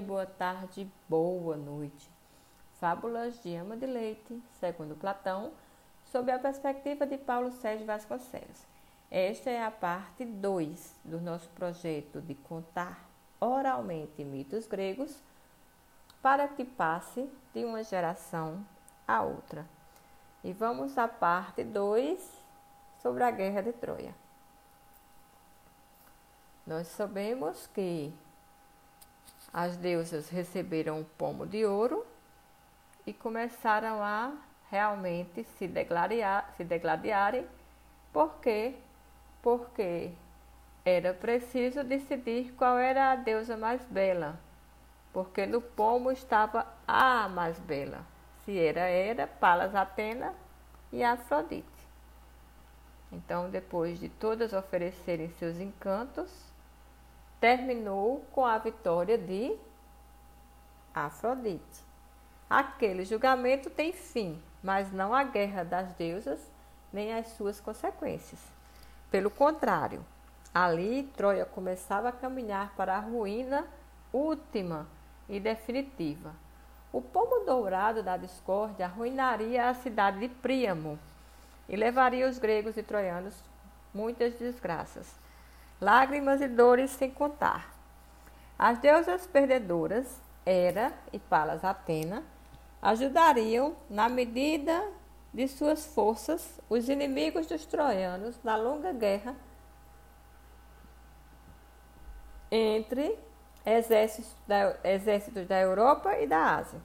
boa 0.00 0.24
tarde, 0.24 0.90
boa 1.06 1.56
noite. 1.58 2.10
Fábulas 2.80 3.42
de 3.42 3.54
Ama 3.54 3.76
de 3.76 3.84
Leite, 3.84 4.42
segundo 4.58 4.96
Platão, 4.96 5.52
sob 6.06 6.32
a 6.32 6.38
perspectiva 6.38 7.06
de 7.06 7.18
Paulo 7.18 7.52
Sérgio 7.52 7.84
Vasconcelos. 7.84 8.66
Esta 9.10 9.50
é 9.50 9.62
a 9.62 9.70
parte 9.70 10.24
2 10.24 11.00
do 11.04 11.20
nosso 11.20 11.50
projeto 11.50 12.22
de 12.22 12.34
contar 12.34 13.06
oralmente 13.38 14.24
mitos 14.24 14.66
gregos 14.66 15.22
para 16.22 16.48
que 16.48 16.64
passe 16.64 17.28
de 17.52 17.62
uma 17.62 17.84
geração 17.84 18.64
a 19.06 19.20
outra. 19.20 19.66
E 20.42 20.52
vamos 20.54 20.96
à 20.96 21.06
parte 21.06 21.62
2 21.62 22.42
sobre 23.02 23.22
a 23.22 23.30
Guerra 23.30 23.60
de 23.60 23.72
Troia. 23.74 24.14
Nós 26.66 26.86
sabemos 26.86 27.66
que 27.66 28.14
as 29.52 29.76
deusas 29.76 30.30
receberam 30.30 31.00
um 31.00 31.04
pomo 31.04 31.46
de 31.46 31.64
ouro 31.64 32.06
e 33.06 33.12
começaram 33.12 34.02
a 34.02 34.32
realmente 34.70 35.44
se, 35.58 35.68
degladiar, 35.68 36.50
se 36.56 36.64
degladiarem, 36.64 37.46
porque 38.12 38.74
porque 39.42 40.12
era 40.84 41.12
preciso 41.12 41.82
decidir 41.82 42.52
qual 42.52 42.78
era 42.78 43.10
a 43.10 43.16
deusa 43.16 43.56
mais 43.56 43.84
bela, 43.84 44.38
porque 45.12 45.44
no 45.46 45.60
pomo 45.60 46.12
estava 46.12 46.66
a 46.86 47.28
mais 47.28 47.58
bela, 47.58 48.02
se 48.44 48.56
era 48.58 48.82
era 48.82 49.26
Palas 49.26 49.74
Atena 49.74 50.32
e 50.92 51.02
Afrodite. 51.02 51.66
Então, 53.10 53.50
depois 53.50 53.98
de 53.98 54.08
todas 54.08 54.52
oferecerem 54.52 55.28
seus 55.32 55.58
encantos, 55.58 56.51
terminou 57.42 58.24
com 58.30 58.46
a 58.46 58.56
vitória 58.56 59.18
de 59.18 59.56
Afrodite. 60.94 61.82
Aquele 62.48 63.04
julgamento 63.04 63.68
tem 63.68 63.92
fim, 63.92 64.40
mas 64.62 64.92
não 64.92 65.12
a 65.12 65.24
guerra 65.24 65.64
das 65.64 65.92
deusas 65.94 66.38
nem 66.92 67.12
as 67.12 67.26
suas 67.30 67.60
consequências. 67.60 68.38
Pelo 69.10 69.28
contrário, 69.28 70.06
ali 70.54 71.02
Troia 71.16 71.44
começava 71.44 72.10
a 72.10 72.12
caminhar 72.12 72.76
para 72.76 72.94
a 72.94 73.00
ruína 73.00 73.66
última 74.12 74.86
e 75.28 75.40
definitiva. 75.40 76.32
O 76.92 77.02
pomo 77.02 77.44
dourado 77.44 78.04
da 78.04 78.16
discórdia 78.16 78.86
arruinaria 78.86 79.68
a 79.68 79.74
cidade 79.74 80.20
de 80.20 80.28
Príamo 80.28 80.96
e 81.68 81.74
levaria 81.74 82.28
os 82.28 82.38
gregos 82.38 82.76
e 82.76 82.84
troianos 82.84 83.34
muitas 83.92 84.32
desgraças 84.34 85.20
lágrimas 85.82 86.40
e 86.40 86.46
dores 86.46 86.92
sem 86.92 87.10
contar. 87.10 87.74
As 88.56 88.78
deusas 88.78 89.26
perdedoras, 89.26 90.22
Hera 90.46 90.92
e 91.12 91.18
Palas 91.18 91.64
Atena, 91.64 92.22
ajudariam, 92.80 93.74
na 93.90 94.08
medida 94.08 94.88
de 95.34 95.48
suas 95.48 95.84
forças, 95.84 96.60
os 96.70 96.88
inimigos 96.88 97.48
dos 97.48 97.66
troianos 97.66 98.40
na 98.44 98.54
longa 98.54 98.92
guerra 98.92 99.34
entre 102.48 103.18
exércitos 103.66 104.32
da, 104.46 104.76
exércitos 104.84 105.48
da 105.48 105.58
Europa 105.58 106.16
e 106.18 106.28
da 106.28 106.58
Ásia. 106.58 106.80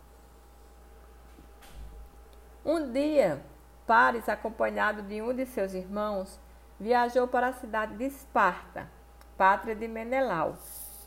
Um 2.66 2.92
dia, 2.92 3.44
Paris, 3.86 4.28
acompanhado 4.28 5.03
de 5.03 5.22
um 5.22 5.34
de 5.34 5.45
seus 5.45 5.73
irmãos, 5.73 6.40
viajou 6.80 7.28
para 7.28 7.47
a 7.47 7.53
cidade 7.53 7.95
de 7.95 8.06
Esparta, 8.06 8.90
pátria 9.38 9.75
de 9.75 9.88
Menelau, 9.88 10.56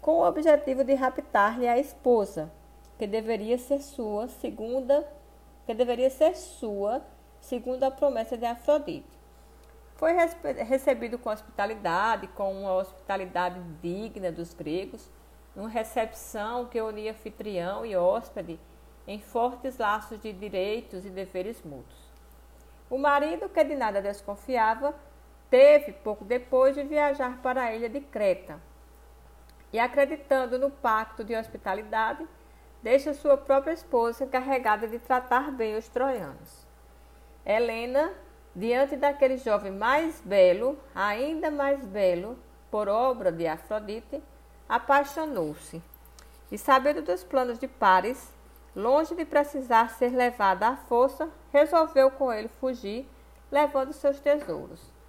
com 0.00 0.19
o 0.19 0.27
objetivo 0.27 0.83
de 0.83 0.94
raptar-lhe 0.94 1.69
a 1.69 1.78
esposa, 1.78 2.50
que 2.99 3.06
deveria 3.06 3.56
ser 3.59 3.81
sua, 3.81 4.28
segunda, 4.28 5.06
que 5.67 5.75
deveria 5.75 6.11
ser 6.11 6.34
sua, 6.37 7.03
segundo 7.41 7.84
a 7.84 7.91
promessa 7.91 8.37
de 8.37 8.44
Afrodite. 8.44 9.19
Foi 9.94 10.12
recebido 10.12 11.19
com 11.19 11.31
hospitalidade, 11.31 12.27
com 12.28 12.53
uma 12.53 12.73
hospitalidade 12.75 13.61
digna 13.83 14.33
dos 14.33 14.55
gregos, 14.55 15.11
numa 15.55 15.69
recepção 15.69 16.67
que 16.67 16.81
unia 16.81 17.11
anfitrião 17.11 17.84
e 17.84 17.97
hóspede 17.97 18.59
em 19.06 19.21
fortes 19.21 19.77
laços 19.78 20.21
de 20.21 20.33
direitos 20.33 21.05
e 21.05 21.11
deveres 21.11 21.62
mútuos. 21.62 22.11
O 22.89 22.97
marido, 22.97 23.49
que 23.49 23.62
de 23.62 23.75
nada 23.75 24.00
desconfiava, 24.00 24.94
teve, 25.50 25.93
pouco 25.93 26.25
depois, 26.25 26.77
de 26.77 26.84
viajar 26.84 27.38
para 27.43 27.65
a 27.65 27.75
ilha 27.75 27.88
de 27.88 28.00
Creta. 28.00 28.61
E 29.72 29.78
acreditando 29.78 30.59
no 30.59 30.71
pacto 30.71 31.25
de 31.25 31.34
hospitalidade, 31.34 32.27
deixa 32.83 33.12
sua 33.12 33.37
própria 33.37 33.72
esposa 33.72 34.25
encarregada 34.25 34.87
de 34.88 34.99
tratar 34.99 35.50
bem 35.50 35.77
os 35.77 35.88
troianos. 35.88 36.66
Helena, 37.44 38.12
diante 38.55 38.97
daquele 38.97 39.37
jovem 39.37 39.72
mais 39.72 40.21
belo, 40.21 40.78
ainda 40.94 41.50
mais 41.50 41.84
belo, 41.84 42.38
por 42.71 42.88
obra 42.88 43.32
de 43.32 43.47
Afrodite, 43.47 44.22
apaixonou-se. 44.69 45.82
E 46.50 46.59
sabendo 46.59 47.03
dos 47.03 47.25
planos 47.25 47.59
de 47.59 47.67
Paris, 47.67 48.32
longe 48.75 49.15
de 49.15 49.25
precisar 49.25 49.91
ser 49.91 50.11
levada 50.11 50.69
à 50.69 50.77
força, 50.77 51.28
resolveu 51.53 52.11
com 52.11 52.32
ele 52.32 52.49
fugir, 52.49 53.09
levando 53.50 53.93
seus 53.93 54.21
tesouros 54.21 55.00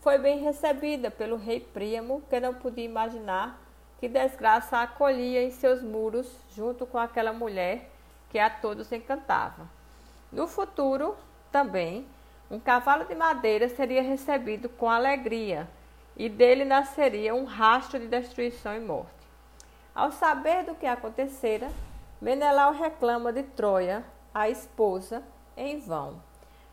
foi 0.00 0.18
bem 0.18 0.38
recebida 0.38 1.10
pelo 1.10 1.36
rei 1.36 1.60
Príamo, 1.60 2.22
que 2.28 2.40
não 2.40 2.54
podia 2.54 2.84
imaginar 2.84 3.60
que 3.98 4.08
desgraça 4.08 4.78
a 4.78 4.82
acolhia 4.82 5.42
em 5.42 5.50
seus 5.50 5.82
muros 5.82 6.26
junto 6.54 6.86
com 6.86 6.96
aquela 6.96 7.34
mulher 7.34 7.90
que 8.30 8.38
a 8.38 8.48
todos 8.48 8.90
encantava. 8.92 9.68
No 10.32 10.46
futuro, 10.46 11.14
também, 11.52 12.06
um 12.50 12.58
cavalo 12.58 13.04
de 13.04 13.14
madeira 13.14 13.68
seria 13.68 14.02
recebido 14.02 14.70
com 14.70 14.88
alegria 14.88 15.68
e 16.16 16.28
dele 16.28 16.64
nasceria 16.64 17.34
um 17.34 17.44
rastro 17.44 18.00
de 18.00 18.06
destruição 18.06 18.74
e 18.74 18.80
morte. 18.80 19.10
Ao 19.94 20.10
saber 20.10 20.64
do 20.64 20.74
que 20.74 20.86
acontecera, 20.86 21.68
Menelau 22.20 22.72
reclama 22.72 23.32
de 23.32 23.42
Troia, 23.42 24.02
a 24.32 24.48
esposa, 24.48 25.22
em 25.56 25.78
vão. 25.78 26.22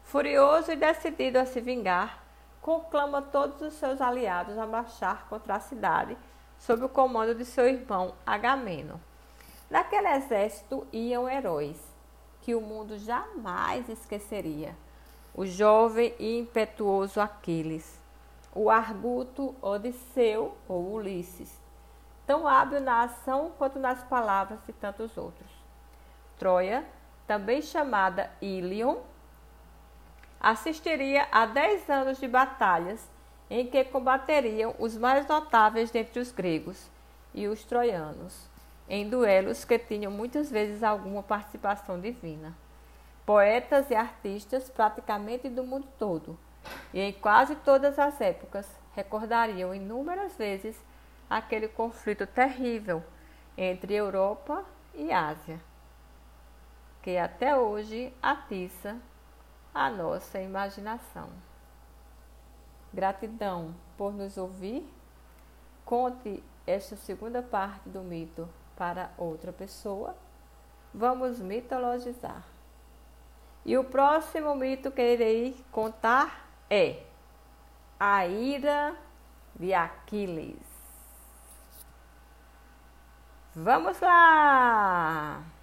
Furioso 0.03 0.71
e 0.71 0.75
decidido 0.77 1.39
a 1.39 1.45
se 1.45 1.59
vingar, 1.59 2.26
conclama 2.67 3.21
todos 3.21 3.61
os 3.61 3.75
seus 3.75 4.01
aliados 4.01 4.57
a 4.57 4.67
marchar 4.67 5.25
contra 5.29 5.55
a 5.55 5.59
cidade 5.61 6.17
sob 6.59 6.83
o 6.83 6.89
comando 6.89 7.33
de 7.33 7.45
seu 7.45 7.65
irmão 7.65 8.13
Agamemnon. 8.25 8.97
Naquele 9.69 10.09
exército 10.09 10.85
iam 10.91 11.29
heróis 11.29 11.77
que 12.41 12.53
o 12.53 12.59
mundo 12.59 12.97
jamais 12.97 13.87
esqueceria: 13.87 14.75
o 15.33 15.45
jovem 15.45 16.13
e 16.19 16.37
impetuoso 16.39 17.21
Aquiles, 17.21 17.97
o 18.53 18.69
arguto 18.69 19.55
Odisseu 19.61 20.53
ou 20.67 20.91
Ulisses, 20.91 21.57
tão 22.25 22.45
hábil 22.45 22.81
na 22.81 23.03
ação 23.03 23.49
quanto 23.57 23.79
nas 23.79 24.03
palavras 24.03 24.59
de 24.67 24.73
tantos 24.73 25.15
outros. 25.17 25.49
Troia, 26.37 26.85
também 27.25 27.61
chamada 27.61 28.29
Ilion, 28.41 28.97
assistiria 30.39 31.27
a 31.31 31.45
dez 31.45 31.89
anos 31.89 32.19
de 32.19 32.27
batalhas 32.27 33.07
em 33.49 33.65
que 33.67 33.83
combateriam 33.85 34.75
os 34.77 34.97
mais 34.97 35.25
notáveis 35.27 35.89
dentre 35.89 36.19
os 36.19 36.31
gregos 36.31 36.89
e 37.33 37.47
os 37.47 37.63
troianos, 37.63 38.47
em 38.89 39.09
duelos 39.09 39.63
que 39.63 39.79
tinham 39.79 40.11
muitas 40.11 40.51
vezes 40.51 40.83
alguma 40.83 41.23
participação 41.23 41.99
divina. 41.99 42.53
Poetas 43.25 43.89
e 43.89 43.95
artistas 43.95 44.69
praticamente 44.69 45.49
do 45.49 45.63
mundo 45.63 45.87
todo, 45.97 46.37
e 46.93 46.99
em 46.99 47.13
quase 47.13 47.55
todas 47.55 47.99
as 47.99 48.19
épocas, 48.21 48.69
recordariam 48.95 49.73
inúmeras 49.73 50.35
vezes 50.35 50.77
aquele 51.29 51.67
conflito 51.67 52.25
terrível 52.25 53.03
entre 53.57 53.93
Europa 53.93 54.63
e 54.93 55.11
Ásia, 55.11 55.59
que 57.01 57.17
até 57.17 57.55
hoje 57.55 58.13
atiça 58.21 58.97
a 59.77 59.91
nossa 59.91 60.41
imaginação. 60.41 61.29
Gratidão 62.91 63.75
por 63.95 64.11
nos 64.11 64.35
ouvir. 64.37 64.91
Conte 65.85 66.43
esta 66.65 66.95
segunda 66.95 67.43
parte 67.43 67.87
do 67.87 68.01
mito 68.01 68.49
para 68.75 69.11
outra 69.17 69.53
pessoa. 69.53 70.15
Vamos 70.91 71.39
mitologizar. 71.39 72.43
E 73.63 73.77
o 73.77 73.83
próximo 73.83 74.55
mito 74.55 74.89
que 74.89 75.01
irei 75.01 75.63
contar 75.71 76.49
é 76.69 77.03
a 77.99 78.25
ira 78.25 78.95
de 79.55 79.73
Aquiles. 79.73 80.57
Vamos 83.53 83.99
lá! 83.99 85.56